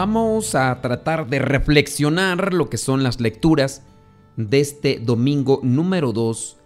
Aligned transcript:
Vamos 0.00 0.54
a 0.54 0.80
tratar 0.80 1.28
de 1.28 1.40
reflexionar 1.40 2.54
lo 2.54 2.70
que 2.70 2.76
son 2.78 3.02
las 3.02 3.20
lecturas 3.20 3.82
de 4.36 4.60
este 4.60 5.00
domingo 5.00 5.58
número 5.64 6.12
2 6.12 6.56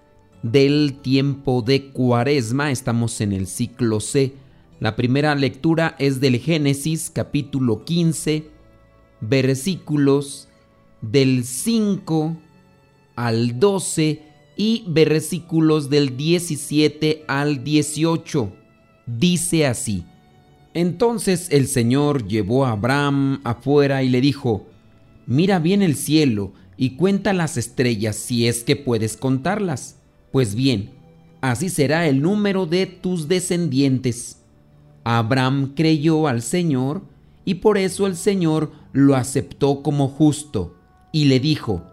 del 0.42 0.98
tiempo 1.00 1.62
de 1.62 1.92
Cuaresma. 1.92 2.70
Estamos 2.70 3.22
en 3.22 3.32
el 3.32 3.46
ciclo 3.46 4.00
C. 4.00 4.34
La 4.80 4.96
primera 4.96 5.34
lectura 5.34 5.96
es 5.98 6.20
del 6.20 6.40
Génesis 6.40 7.08
capítulo 7.08 7.86
15, 7.86 8.50
versículos 9.22 10.50
del 11.00 11.44
5 11.44 12.36
al 13.16 13.58
12 13.58 14.22
y 14.58 14.84
versículos 14.88 15.88
del 15.88 16.18
17 16.18 17.24
al 17.28 17.64
18. 17.64 18.52
Dice 19.06 19.66
así. 19.66 20.04
Entonces 20.74 21.48
el 21.50 21.68
Señor 21.68 22.26
llevó 22.26 22.64
a 22.64 22.72
Abraham 22.72 23.40
afuera 23.44 24.02
y 24.02 24.08
le 24.08 24.20
dijo, 24.20 24.66
Mira 25.26 25.58
bien 25.58 25.82
el 25.82 25.96
cielo 25.96 26.52
y 26.76 26.96
cuenta 26.96 27.32
las 27.32 27.56
estrellas 27.56 28.16
si 28.16 28.48
es 28.48 28.64
que 28.64 28.76
puedes 28.76 29.16
contarlas. 29.16 29.98
Pues 30.32 30.54
bien, 30.54 30.90
así 31.40 31.68
será 31.68 32.08
el 32.08 32.22
número 32.22 32.66
de 32.66 32.86
tus 32.86 33.28
descendientes. 33.28 34.38
Abraham 35.04 35.74
creyó 35.76 36.26
al 36.26 36.42
Señor 36.42 37.02
y 37.44 37.54
por 37.54 37.76
eso 37.76 38.06
el 38.06 38.16
Señor 38.16 38.72
lo 38.92 39.16
aceptó 39.16 39.82
como 39.82 40.08
justo 40.08 40.76
y 41.12 41.26
le 41.26 41.38
dijo, 41.38 41.84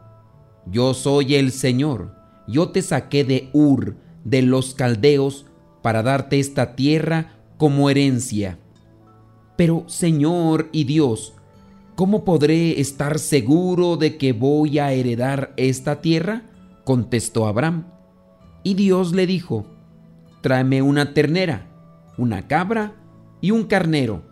Yo 0.72 0.94
soy 0.94 1.36
el 1.36 1.52
Señor, 1.52 2.16
yo 2.48 2.70
te 2.70 2.82
saqué 2.82 3.24
de 3.24 3.50
Ur, 3.54 3.98
de 4.24 4.42
los 4.42 4.74
caldeos, 4.74 5.46
para 5.82 6.04
darte 6.04 6.40
esta 6.40 6.76
tierra 6.76 7.34
como 7.58 7.90
herencia. 7.90 8.58
Pero 9.60 9.84
Señor 9.88 10.70
y 10.72 10.86
Dios, 10.86 11.34
¿cómo 11.96 12.24
podré 12.24 12.80
estar 12.80 13.20
seguro 13.20 13.98
de 13.98 14.16
que 14.16 14.32
voy 14.32 14.80
a 14.80 14.94
heredar 14.94 15.54
esta 15.58 16.00
tierra? 16.00 16.44
contestó 16.86 17.46
Abraham. 17.46 17.84
Y 18.64 18.76
Dios 18.76 19.12
le 19.12 19.28
dijo, 19.28 19.66
tráeme 20.40 20.82
una 20.82 21.14
ternera, 21.14 21.68
una 22.18 22.48
cabra 22.48 22.94
y 23.42 23.52
un 23.52 23.66
carnero, 23.66 24.24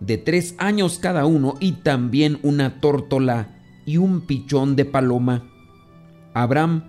de 0.00 0.18
tres 0.18 0.56
años 0.58 0.98
cada 0.98 1.24
uno, 1.24 1.54
y 1.60 1.74
también 1.84 2.40
una 2.42 2.80
tórtola 2.80 3.60
y 3.86 3.98
un 3.98 4.22
pichón 4.22 4.74
de 4.74 4.86
paloma. 4.86 5.44
Abraham 6.34 6.82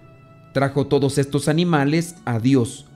trajo 0.56 0.88
todos 0.88 1.20
estos 1.20 1.48
animales 1.48 2.16
a 2.26 2.40
Dios 2.40 2.89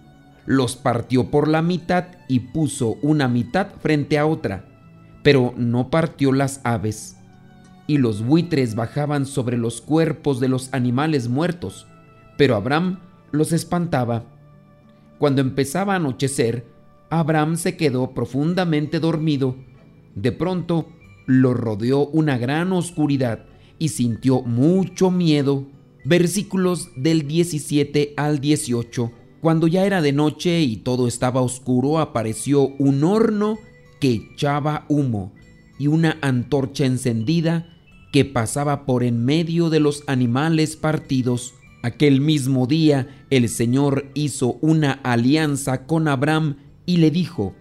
los 0.45 0.75
partió 0.75 1.29
por 1.29 1.47
la 1.47 1.61
mitad 1.61 2.05
y 2.27 2.39
puso 2.39 2.97
una 3.01 3.27
mitad 3.27 3.67
frente 3.79 4.17
a 4.17 4.25
otra, 4.25 4.65
pero 5.23 5.53
no 5.57 5.89
partió 5.89 6.31
las 6.31 6.61
aves. 6.63 7.17
Y 7.87 7.97
los 7.97 8.25
buitres 8.25 8.75
bajaban 8.75 9.25
sobre 9.25 9.57
los 9.57 9.81
cuerpos 9.81 10.39
de 10.39 10.47
los 10.47 10.73
animales 10.73 11.27
muertos, 11.27 11.87
pero 12.37 12.55
Abraham 12.55 12.99
los 13.31 13.51
espantaba. 13.51 14.23
Cuando 15.17 15.41
empezaba 15.41 15.93
a 15.93 15.97
anochecer, 15.97 16.65
Abraham 17.09 17.57
se 17.57 17.77
quedó 17.77 18.11
profundamente 18.13 18.99
dormido. 18.99 19.55
De 20.15 20.31
pronto 20.31 20.87
lo 21.25 21.53
rodeó 21.53 22.07
una 22.07 22.37
gran 22.37 22.71
oscuridad 22.71 23.45
y 23.79 23.89
sintió 23.89 24.41
mucho 24.41 25.11
miedo. 25.11 25.65
Versículos 26.05 26.89
del 26.97 27.27
17 27.27 28.13
al 28.17 28.39
18. 28.39 29.11
Cuando 29.43 29.67
ya 29.67 29.85
era 29.85 30.01
de 30.01 30.13
noche 30.13 30.61
y 30.61 30.77
todo 30.77 31.05
estaba 31.05 31.41
oscuro, 31.41 31.99
apareció 31.99 32.69
un 32.79 33.03
horno 33.03 33.57
que 33.99 34.13
echaba 34.13 34.85
humo 34.87 35.33
y 35.77 35.87
una 35.87 36.17
antorcha 36.21 36.85
encendida 36.85 37.67
que 38.13 38.23
pasaba 38.23 38.85
por 38.85 39.03
en 39.03 39.25
medio 39.25 39.69
de 39.69 39.81
los 39.81 40.05
animales 40.07 40.77
partidos. 40.77 41.55
Aquel 41.81 42.21
mismo 42.21 42.67
día 42.67 43.25
el 43.31 43.49
Señor 43.49 44.05
hizo 44.13 44.59
una 44.61 44.93
alianza 44.93 45.85
con 45.87 46.07
Abraham 46.07 46.55
y 46.85 46.97
le 46.97 47.11
dijo, 47.11 47.53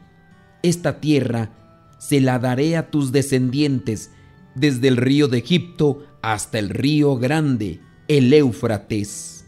Esta 0.62 1.00
tierra 1.00 1.50
se 1.98 2.20
la 2.20 2.38
daré 2.38 2.76
a 2.76 2.92
tus 2.92 3.10
descendientes 3.10 4.12
desde 4.54 4.86
el 4.86 4.96
río 4.98 5.26
de 5.26 5.38
Egipto 5.38 6.04
hasta 6.22 6.60
el 6.60 6.68
río 6.68 7.16
grande, 7.16 7.80
el 8.06 8.32
Éufrates. 8.32 9.41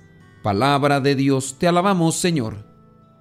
Palabra 0.44 1.00
de 1.00 1.14
Dios, 1.14 1.56
te 1.58 1.66
alabamos 1.66 2.16
Señor. 2.16 2.66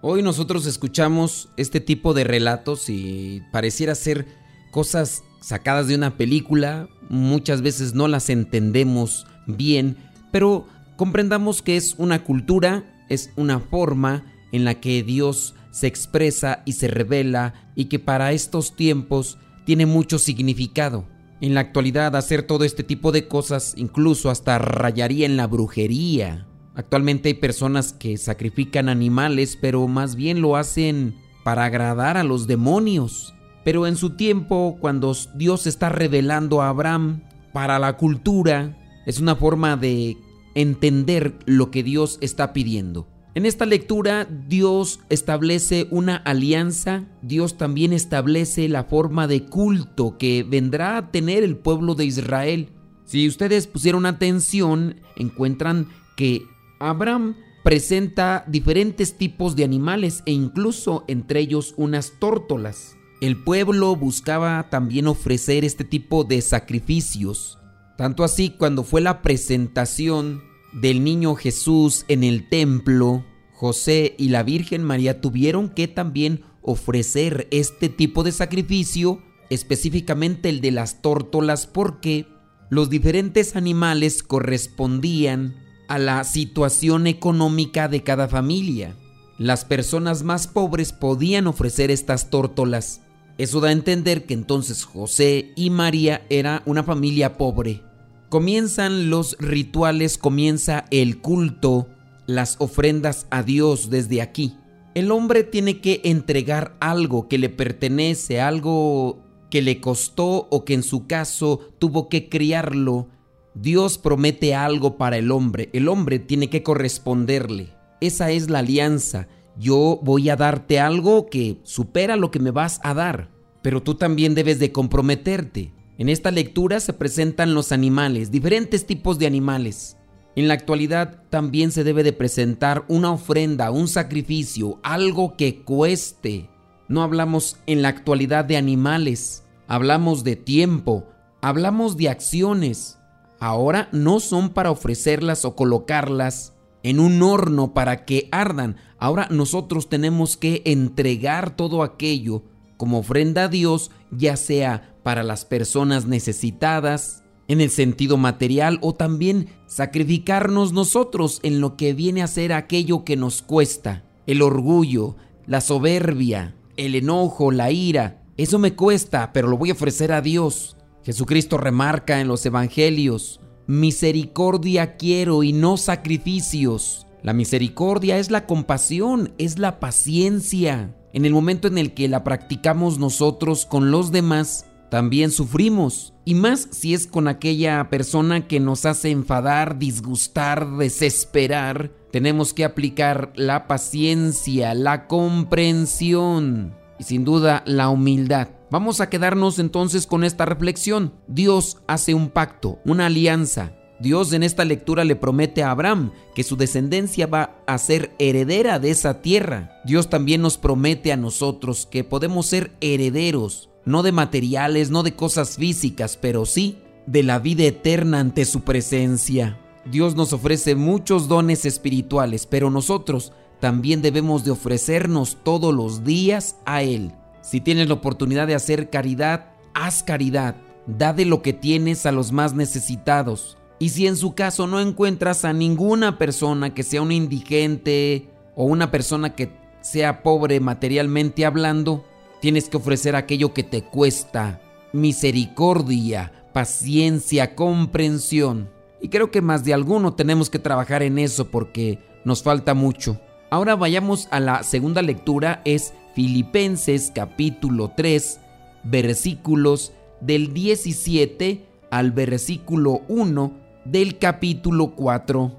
Hoy 0.02 0.22
nosotros 0.22 0.66
escuchamos 0.66 1.48
este 1.56 1.80
tipo 1.80 2.14
de 2.14 2.26
relatos 2.26 2.90
y 2.90 3.42
pareciera 3.54 3.96
ser 3.96 4.28
cosas 4.72 5.24
sacadas 5.40 5.88
de 5.88 5.96
una 5.96 6.18
película, 6.18 6.90
muchas 7.08 7.62
veces 7.62 7.94
no 7.94 8.10
las 8.10 8.30
entendemos 8.30 9.26
bien, 9.48 9.96
pero 10.34 10.68
comprendamos 10.98 11.62
que 11.62 11.78
es 11.78 11.96
una 11.98 12.26
cultura, 12.26 12.84
es 13.08 13.32
una 13.38 13.62
forma 13.62 14.26
en 14.52 14.66
la 14.66 14.82
que 14.82 15.02
Dios 15.02 15.56
se 15.72 15.88
expresa 15.88 16.62
y 16.66 16.74
se 16.74 16.90
revela 16.90 17.54
y 17.74 17.86
que 17.86 18.00
para 18.00 18.34
estos 18.34 18.76
tiempos 18.76 19.38
tiene 19.64 19.86
mucho 19.86 20.20
significado. 20.20 21.08
En 21.40 21.54
la 21.54 21.62
actualidad 21.62 22.18
hacer 22.18 22.44
todo 22.44 22.66
este 22.66 22.84
tipo 22.84 23.14
de 23.14 23.30
cosas 23.30 23.76
incluso 23.78 24.30
hasta 24.30 24.58
rayaría 24.58 25.26
en 25.26 25.38
la 25.38 25.48
brujería. 25.48 26.48
Actualmente 26.76 27.30
hay 27.30 27.34
personas 27.36 27.94
que 27.94 28.18
sacrifican 28.18 28.90
animales, 28.90 29.58
pero 29.60 29.88
más 29.88 30.16
bien 30.16 30.42
lo 30.42 30.56
hacen 30.56 31.16
para 31.44 31.66
agradar 31.66 32.18
a 32.18 32.24
los 32.24 32.48
demonios. 32.48 33.34
Pero 33.64 33.86
en 33.88 33.96
su 33.96 34.12
tiempo, 34.12 34.78
cuando 34.80 35.16
Dios 35.36 35.68
está 35.68 35.90
revelando 35.90 36.62
a 36.62 36.70
Abraham 36.70 37.22
para 37.54 37.80
la 37.80 37.98
cultura, 37.98 38.78
es 39.06 39.20
una 39.20 39.36
forma 39.36 39.78
de 39.78 40.18
entender 40.56 41.38
lo 41.46 41.72
que 41.72 41.84
Dios 41.84 42.18
está 42.22 42.54
pidiendo. 42.54 43.08
En 43.36 43.48
esta 43.48 43.66
lectura 43.66 44.26
Dios 44.26 45.00
establece 45.10 45.88
una 45.90 46.18
alianza, 46.18 47.06
Dios 47.24 47.58
también 47.58 47.92
establece 47.92 48.70
la 48.70 48.84
forma 48.84 49.28
de 49.28 49.46
culto 49.46 50.18
que 50.20 50.44
vendrá 50.44 50.98
a 50.98 51.12
tener 51.12 51.44
el 51.44 51.56
pueblo 51.58 51.96
de 51.96 52.06
Israel. 52.06 52.70
Si 53.06 53.28
ustedes 53.28 53.66
pusieron 53.66 54.06
atención, 54.06 55.02
encuentran 55.16 55.88
que 56.16 56.44
Abraham 56.90 57.38
presenta 57.64 58.44
diferentes 58.48 59.18
tipos 59.18 59.56
de 59.56 59.64
animales 59.64 60.22
e 60.26 60.32
incluso 60.32 61.06
entre 61.08 61.40
ellos 61.40 61.74
unas 61.78 62.20
tórtolas. 62.20 62.98
El 63.22 63.42
pueblo 63.42 63.96
buscaba 63.96 64.70
también 64.70 65.08
ofrecer 65.08 65.64
este 65.64 65.86
tipo 65.86 66.26
de 66.26 66.42
sacrificios. 66.42 67.58
Tanto 67.98 68.26
así 68.26 68.50
cuando 68.50 68.84
fue 68.84 69.00
la 69.00 69.22
presentación 69.22 70.44
del 70.74 71.04
niño 71.06 71.36
Jesús 71.36 72.04
en 72.10 72.26
el 72.26 72.50
templo, 72.50 73.24
José 73.54 74.14
y 74.18 74.28
la 74.28 74.44
Virgen 74.44 74.84
María 74.84 75.22
tuvieron 75.22 75.70
que 75.70 75.88
también 75.88 76.44
ofrecer 76.62 77.48
este 77.52 77.88
tipo 77.88 78.24
de 78.24 78.34
sacrificio, 78.34 79.22
específicamente 79.50 80.50
el 80.50 80.60
de 80.60 80.72
las 80.72 81.02
tórtolas, 81.02 81.66
porque 81.66 82.28
los 82.70 82.90
diferentes 82.90 83.56
animales 83.56 84.22
correspondían 84.22 85.63
a 85.94 86.00
la 86.00 86.24
situación 86.24 87.06
económica 87.06 87.88
de 87.88 88.02
cada 88.02 88.28
familia. 88.28 88.96
Las 89.38 89.64
personas 89.64 90.24
más 90.24 90.48
pobres 90.48 90.92
podían 90.92 91.46
ofrecer 91.46 91.92
estas 91.92 92.32
tórtolas. 92.32 93.02
Eso 93.38 93.60
da 93.60 93.70
a 93.70 93.74
entender 93.74 94.26
que 94.26 94.34
entonces 94.34 94.86
José 94.86 95.52
y 95.56 95.70
María 95.70 96.26
era 96.32 96.64
una 96.66 96.82
familia 96.82 97.38
pobre. 97.38 97.84
Comienzan 98.30 99.12
los 99.12 99.38
rituales, 99.38 100.18
comienza 100.18 100.86
el 100.90 101.20
culto, 101.20 101.88
las 102.26 102.56
ofrendas 102.58 103.28
a 103.30 103.44
Dios 103.44 103.92
desde 103.92 104.24
aquí. 104.24 104.58
El 104.96 105.12
hombre 105.12 105.44
tiene 105.44 105.80
que 105.80 106.02
entregar 106.06 106.76
algo 106.80 107.28
que 107.28 107.38
le 107.38 107.50
pertenece, 107.50 108.42
algo 108.42 109.20
que 109.52 109.62
le 109.62 109.80
costó 109.80 110.48
o 110.50 110.66
que 110.66 110.74
en 110.74 110.82
su 110.82 111.06
caso 111.06 111.60
tuvo 111.78 112.10
que 112.10 112.30
criarlo 112.30 113.10
Dios 113.56 113.98
promete 113.98 114.56
algo 114.56 114.98
para 114.98 115.18
el 115.18 115.32
hombre, 115.32 115.70
el 115.74 115.88
hombre 115.88 116.20
tiene 116.20 116.50
que 116.50 116.64
corresponderle. 116.64 117.70
Esa 118.02 118.32
es 118.32 118.50
la 118.50 118.60
alianza. 118.60 119.28
Yo 119.58 120.00
voy 120.02 120.30
a 120.30 120.36
darte 120.36 120.80
algo 120.80 121.28
que 121.28 121.60
supera 121.64 122.16
lo 122.16 122.32
que 122.32 122.40
me 122.40 122.52
vas 122.52 122.80
a 122.84 122.94
dar, 122.94 123.30
pero 123.62 123.84
tú 123.84 123.96
también 123.96 124.34
debes 124.34 124.60
de 124.60 124.72
comprometerte. 124.72 125.72
En 126.00 126.10
esta 126.10 126.32
lectura 126.32 126.80
se 126.80 126.94
presentan 126.94 127.54
los 127.54 127.72
animales, 127.72 128.32
diferentes 128.32 128.88
tipos 128.88 129.20
de 129.20 129.28
animales. 129.28 129.98
En 130.36 130.48
la 130.48 130.56
actualidad 130.56 131.22
también 131.30 131.72
se 131.72 131.84
debe 131.84 132.02
de 132.02 132.14
presentar 132.14 132.84
una 132.88 133.12
ofrenda, 133.12 133.70
un 133.70 133.88
sacrificio, 133.88 134.80
algo 134.82 135.38
que 135.38 135.62
cueste. 135.64 136.50
No 136.88 137.04
hablamos 137.04 137.58
en 137.68 137.84
la 137.84 137.90
actualidad 137.90 138.44
de 138.44 138.58
animales, 138.58 139.44
hablamos 139.68 140.24
de 140.24 140.36
tiempo, 140.36 141.08
hablamos 141.42 141.98
de 141.98 142.10
acciones. 142.10 142.98
Ahora 143.44 143.90
no 143.92 144.22
son 144.22 144.52
para 144.52 144.72
ofrecerlas 144.72 145.44
o 145.44 145.54
colocarlas 145.54 146.54
en 146.82 147.02
un 147.02 147.22
horno 147.22 147.74
para 147.74 148.06
que 148.06 148.30
ardan. 148.32 148.78
Ahora 148.98 149.28
nosotros 149.32 149.90
tenemos 149.90 150.38
que 150.38 150.62
entregar 150.64 151.58
todo 151.58 151.84
aquello 151.84 152.44
como 152.78 153.00
ofrenda 153.00 153.44
a 153.44 153.48
Dios, 153.50 153.92
ya 154.12 154.38
sea 154.38 154.96
para 155.04 155.24
las 155.24 155.44
personas 155.44 156.06
necesitadas, 156.06 157.26
en 157.50 157.60
el 157.60 157.70
sentido 157.70 158.16
material 158.16 158.80
o 158.82 158.94
también 158.94 159.50
sacrificarnos 159.68 160.72
nosotros 160.72 161.42
en 161.44 161.60
lo 161.60 161.76
que 161.76 161.94
viene 161.94 162.24
a 162.24 162.28
ser 162.28 162.54
aquello 162.54 163.04
que 163.04 163.18
nos 163.18 163.42
cuesta. 163.42 164.06
El 164.26 164.42
orgullo, 164.42 165.18
la 165.48 165.60
soberbia, 165.60 166.56
el 166.78 166.96
enojo, 166.96 167.52
la 167.52 167.72
ira. 167.72 168.24
Eso 168.38 168.58
me 168.58 168.74
cuesta, 168.74 169.34
pero 169.34 169.50
lo 169.50 169.58
voy 169.58 169.72
a 169.72 169.74
ofrecer 169.74 170.14
a 170.14 170.22
Dios. 170.22 170.78
Jesucristo 171.04 171.58
remarca 171.58 172.22
en 172.22 172.28
los 172.28 172.46
evangelios, 172.46 173.42
misericordia 173.68 174.96
quiero 174.96 175.44
y 175.44 175.54
no 175.54 175.78
sacrificios. 175.78 177.08
La 177.22 177.34
misericordia 177.34 178.18
es 178.18 178.32
la 178.32 178.46
compasión, 178.46 179.34
es 179.38 179.60
la 179.60 179.80
paciencia. 179.80 180.96
En 181.14 181.26
el 181.26 181.34
momento 181.34 181.68
en 181.68 181.78
el 181.78 181.94
que 181.94 182.08
la 182.08 182.24
practicamos 182.24 183.00
nosotros 183.00 183.66
con 183.66 183.92
los 183.92 184.12
demás, 184.12 184.66
también 184.90 185.32
sufrimos. 185.32 186.14
Y 186.26 186.36
más 186.36 186.68
si 186.72 186.94
es 186.94 187.08
con 187.08 187.28
aquella 187.28 187.90
persona 187.90 188.48
que 188.48 188.60
nos 188.60 188.86
hace 188.86 189.10
enfadar, 189.12 189.80
disgustar, 189.80 190.78
desesperar. 190.78 191.92
Tenemos 192.12 192.54
que 192.54 192.64
aplicar 192.64 193.34
la 193.36 193.68
paciencia, 193.68 194.74
la 194.74 195.08
comprensión 195.08 196.76
y 197.00 197.04
sin 197.04 197.26
duda 197.26 197.64
la 197.66 197.90
humildad. 197.90 198.50
Vamos 198.74 199.02
a 199.02 199.08
quedarnos 199.08 199.60
entonces 199.60 200.08
con 200.08 200.24
esta 200.24 200.46
reflexión. 200.46 201.14
Dios 201.28 201.78
hace 201.86 202.16
un 202.16 202.32
pacto, 202.32 202.80
una 202.86 203.06
alianza. 203.06 203.76
Dios 204.00 204.34
en 204.34 204.42
esta 204.42 204.66
lectura 204.66 205.04
le 205.04 205.16
promete 205.16 205.62
a 205.62 205.70
Abraham 205.70 206.12
que 206.34 206.44
su 206.44 206.56
descendencia 206.58 207.28
va 207.28 207.56
a 207.68 207.78
ser 207.78 208.16
heredera 208.18 208.80
de 208.80 208.90
esa 208.90 209.22
tierra. 209.22 209.80
Dios 209.86 210.10
también 210.10 210.42
nos 210.42 210.58
promete 210.58 211.12
a 211.12 211.18
nosotros 211.18 211.86
que 211.86 212.04
podemos 212.04 212.48
ser 212.48 212.72
herederos 212.82 213.70
no 213.86 214.02
de 214.02 214.12
materiales, 214.12 214.90
no 214.90 215.04
de 215.04 215.16
cosas 215.16 215.58
físicas, 215.58 216.18
pero 216.20 216.48
sí 216.48 216.80
de 217.06 217.22
la 217.22 217.38
vida 217.38 217.66
eterna 217.66 218.22
ante 218.22 218.44
su 218.44 218.62
presencia. 218.62 219.60
Dios 219.86 220.16
nos 220.16 220.34
ofrece 220.34 220.74
muchos 220.74 221.28
dones 221.28 221.66
espirituales, 221.66 222.48
pero 222.48 222.72
nosotros 222.72 223.34
también 223.60 224.02
debemos 224.02 224.44
de 224.44 224.50
ofrecernos 224.50 225.38
todos 225.44 225.76
los 225.76 226.04
días 226.04 226.56
a 226.66 226.82
Él. 226.82 227.14
Si 227.44 227.62
tienes 227.62 227.88
la 227.88 227.94
oportunidad 227.94 228.48
de 228.48 228.56
hacer 228.56 228.90
caridad, 228.90 229.52
haz 229.76 230.02
caridad. 230.02 230.56
Da 230.88 231.14
de 231.14 231.26
lo 231.26 231.44
que 231.44 231.54
tienes 231.54 232.08
a 232.08 232.12
los 232.12 232.32
más 232.32 232.56
necesitados. 232.56 233.60
Y 233.78 233.90
si 233.90 234.08
en 234.08 234.18
su 234.18 234.34
caso 234.34 234.66
no 234.66 234.80
encuentras 234.80 235.46
a 235.46 235.54
ninguna 235.54 236.18
persona 236.18 236.74
que 236.74 236.82
sea 236.82 237.04
un 237.04 237.12
indigente 237.12 238.30
o 238.56 238.66
una 238.66 238.90
persona 238.90 239.36
que 239.36 239.52
sea 239.82 240.24
pobre 240.24 240.60
materialmente 240.60 241.46
hablando, 241.46 242.04
Tienes 242.44 242.68
que 242.68 242.76
ofrecer 242.76 243.16
aquello 243.16 243.54
que 243.54 243.64
te 243.64 243.84
cuesta, 243.84 244.60
misericordia, 244.92 246.50
paciencia, 246.52 247.56
comprensión. 247.56 248.70
Y 249.00 249.08
creo 249.08 249.32
que 249.32 249.42
más 249.42 249.64
de 249.64 249.74
alguno 249.74 250.16
tenemos 250.16 250.50
que 250.50 250.60
trabajar 250.60 251.04
en 251.04 251.20
eso 251.20 251.50
porque 251.50 252.00
nos 252.26 252.44
falta 252.44 252.74
mucho. 252.74 253.18
Ahora 253.54 253.76
vayamos 253.76 254.28
a 254.32 254.40
la 254.40 254.64
segunda 254.64 255.04
lectura, 255.04 255.62
es 255.64 255.94
Filipenses 256.16 257.12
capítulo 257.14 257.92
3, 257.96 258.40
versículos 258.84 259.94
del 260.22 260.56
17 260.56 261.64
al 261.92 262.12
versículo 262.14 263.04
1 263.10 263.54
del 263.86 264.18
capítulo 264.18 264.96
4. 264.96 265.52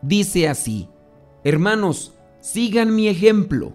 Dice 0.00 0.46
así, 0.46 0.86
Hermanos, 1.42 2.12
sigan 2.40 2.94
mi 2.94 3.08
ejemplo 3.08 3.72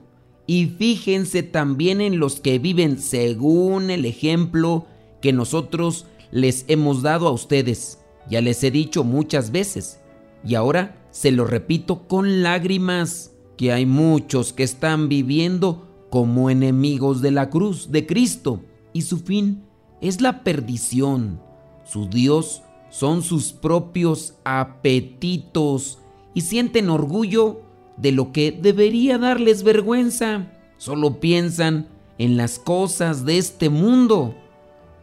y 0.47 0.67
fíjense 0.67 1.43
también 1.43 1.99
en 1.99 2.17
los 2.17 2.39
que 2.39 2.59
viven 2.59 2.97
según 2.97 3.89
el 3.89 4.05
ejemplo 4.05 4.85
que 5.21 5.33
nosotros 5.33 6.05
les 6.31 6.63
hemos 6.69 7.01
dado 7.01 7.27
a 7.27 7.31
ustedes. 7.31 7.99
Ya 8.29 8.39
les 8.39 8.63
he 8.63 8.71
dicho 8.71 9.03
muchas 9.03 9.51
veces. 9.51 9.99
Y 10.45 10.55
ahora 10.55 11.05
se 11.11 11.33
lo 11.33 11.43
repito 11.43 12.07
con 12.07 12.41
lágrimas, 12.41 13.34
que 13.57 13.71
hay 13.71 13.85
muchos 13.85 14.53
que 14.53 14.63
están 14.63 15.09
viviendo 15.09 15.87
como 16.09 16.49
enemigos 16.49 17.21
de 17.21 17.31
la 17.31 17.49
cruz 17.49 17.91
de 17.91 18.05
Cristo. 18.05 18.61
Y 18.93 19.03
su 19.03 19.19
fin 19.19 19.63
es 20.01 20.21
la 20.21 20.43
perdición. 20.43 21.41
Su 21.85 22.07
Dios 22.07 22.61
son 22.89 23.21
sus 23.21 23.51
propios 23.51 24.35
apetitos 24.43 25.99
y 26.33 26.41
sienten 26.41 26.89
orgullo 26.89 27.61
de 27.97 28.11
lo 28.11 28.31
que 28.31 28.51
debería 28.51 29.17
darles 29.17 29.63
vergüenza. 29.63 30.51
Solo 30.77 31.19
piensan 31.19 31.87
en 32.17 32.37
las 32.37 32.59
cosas 32.59 33.25
de 33.25 33.37
este 33.37 33.69
mundo. 33.69 34.35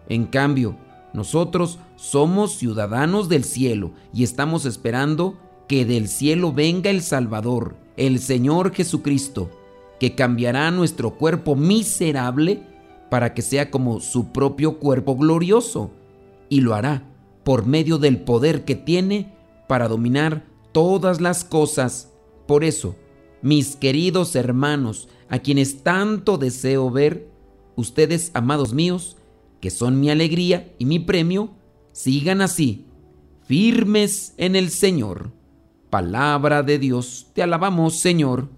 En 0.08 0.26
cambio, 0.26 0.76
nosotros 1.12 1.78
somos 1.96 2.52
ciudadanos 2.56 3.28
del 3.28 3.44
cielo 3.44 3.92
y 4.14 4.24
estamos 4.24 4.64
esperando 4.64 5.38
que 5.68 5.84
del 5.84 6.08
cielo 6.08 6.52
venga 6.52 6.90
el 6.90 7.02
Salvador, 7.02 7.76
el 7.96 8.18
Señor 8.18 8.72
Jesucristo, 8.74 9.50
que 10.00 10.14
cambiará 10.14 10.70
nuestro 10.70 11.16
cuerpo 11.16 11.56
miserable 11.56 12.62
para 13.10 13.34
que 13.34 13.42
sea 13.42 13.70
como 13.70 14.00
su 14.00 14.32
propio 14.32 14.78
cuerpo 14.78 15.16
glorioso, 15.16 15.90
y 16.48 16.60
lo 16.60 16.74
hará 16.74 17.08
por 17.44 17.66
medio 17.66 17.98
del 17.98 18.20
poder 18.20 18.64
que 18.64 18.74
tiene 18.74 19.32
para 19.68 19.88
dominar 19.88 20.44
todas 20.72 21.20
las 21.20 21.44
cosas 21.44 22.12
por 22.46 22.64
eso, 22.64 22.96
mis 23.42 23.76
queridos 23.76 24.34
hermanos, 24.36 25.08
a 25.28 25.38
quienes 25.38 25.82
tanto 25.82 26.38
deseo 26.38 26.90
ver, 26.90 27.28
ustedes, 27.76 28.30
amados 28.34 28.72
míos, 28.72 29.16
que 29.60 29.70
son 29.70 30.00
mi 30.00 30.10
alegría 30.10 30.74
y 30.78 30.84
mi 30.84 30.98
premio, 30.98 31.50
sigan 31.92 32.40
así, 32.40 32.86
firmes 33.46 34.34
en 34.36 34.56
el 34.56 34.70
Señor. 34.70 35.32
Palabra 35.92 36.62
de 36.62 36.78
Dios, 36.78 37.26
te 37.34 37.42
alabamos, 37.42 37.98
Señor. 37.98 38.48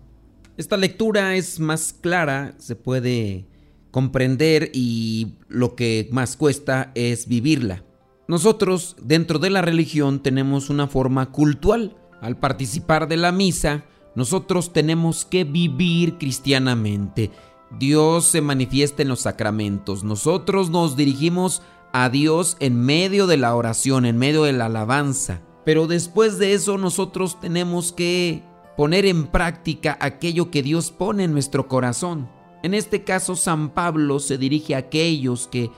Esta 0.57 0.77
lectura 0.77 1.35
es 1.35 1.59
más 1.59 1.93
clara, 1.93 2.55
se 2.59 2.77
puede 2.77 3.49
comprender 3.91 4.71
y 4.73 5.35
lo 5.49 5.75
que 5.75 6.09
más 6.13 6.37
cuesta 6.37 6.93
es 6.95 7.27
vivirla. 7.27 7.83
Nosotros, 8.29 8.95
dentro 9.03 9.41
de 9.41 9.51
la 9.51 9.63
religión, 9.63 10.23
tenemos 10.23 10.71
una 10.71 10.87
forma 10.87 11.33
cultural 11.33 11.97
al 12.21 12.39
participar 12.39 13.09
de 13.09 13.17
la 13.17 13.33
misa, 13.33 13.85
nosotros 14.15 14.73
tenemos 14.73 15.25
que 15.25 15.43
vivir 15.43 16.19
cristianamente. 16.19 17.33
Dios 17.81 18.27
se 18.27 18.43
manifiesta 18.43 19.03
en 19.03 19.09
los 19.09 19.23
sacramentos. 19.23 20.05
Nosotros 20.05 20.71
nos 20.71 20.97
dirigimos 20.97 21.63
a 21.93 22.11
Dios 22.11 22.57
en 22.61 22.81
medio 22.81 23.27
de 23.27 23.39
la 23.39 23.57
oración, 23.57 24.07
en 24.07 24.19
medio 24.19 24.45
de 24.45 24.53
la 24.53 24.67
alabanza. 24.67 25.43
Pero 25.65 25.87
después 25.87 26.39
de 26.39 26.55
eso 26.55 26.79
nosotros 26.79 27.41
tenemos 27.41 27.93
que 27.93 28.43
poner 28.77 29.07
en 29.07 29.27
práctica 29.27 29.97
aquello 30.01 30.51
que 30.51 30.63
Dios 30.63 30.91
pone 30.91 31.25
en 31.25 31.33
nuestro 31.33 31.69
corazón. 31.69 32.29
En 32.63 32.75
este 32.75 33.05
caso, 33.05 33.37
San 33.37 33.71
Pablo 33.71 34.21
se 34.21 34.39
dirige 34.39 34.75
a 34.75 34.79
aquellos 34.79 35.49
que 35.49 35.71